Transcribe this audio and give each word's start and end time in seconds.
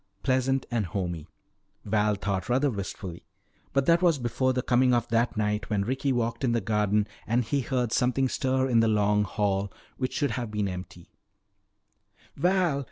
Pleasant 0.23 0.65
and 0.71 0.87
homey, 0.87 1.27
Val 1.85 2.15
thought 2.15 2.49
rather 2.49 2.71
wistfully. 2.71 3.23
But 3.71 3.85
that 3.85 4.01
was 4.01 4.17
before 4.17 4.51
the 4.51 4.63
coming 4.63 4.95
of 4.95 5.07
that 5.09 5.37
night 5.37 5.69
when 5.69 5.83
Ricky 5.85 6.11
walked 6.11 6.43
in 6.43 6.53
the 6.53 6.59
garden 6.59 7.07
and 7.27 7.43
he 7.43 7.61
heard 7.61 7.91
something 7.91 8.27
stir 8.27 8.67
in 8.67 8.79
the 8.79 8.87
Long 8.87 9.23
Hall 9.25 9.71
which 9.97 10.13
should 10.15 10.31
have 10.31 10.49
been 10.49 10.67
empty 10.67 11.11
"Val! 12.35 12.79